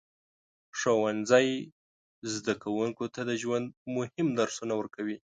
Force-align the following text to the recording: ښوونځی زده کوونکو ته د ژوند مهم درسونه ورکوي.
ښوونځی 0.79 1.47
زده 2.33 2.53
کوونکو 2.63 3.05
ته 3.13 3.21
د 3.29 3.31
ژوند 3.41 3.67
مهم 3.97 4.27
درسونه 4.39 4.73
ورکوي. 4.77 5.17